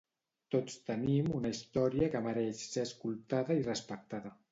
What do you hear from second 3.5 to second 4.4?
i respectada.